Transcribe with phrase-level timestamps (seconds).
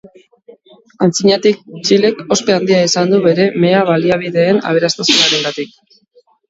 [1.07, 5.81] Antzinatik Txilek ospe handia izan du bere mea-baliabideen aberastasunarengatik.